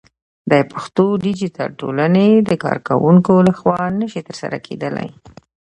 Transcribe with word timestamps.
د 0.51 0.53
پښتو 0.71 1.05
ديجيتل 1.25 1.69
ټولنې 1.81 2.27
د 2.49 2.51
کارکوونکو 2.63 3.33
لخوا 3.47 3.79
نشي 3.99 4.21
ترسره 4.27 4.57
کېدلى 4.67 5.07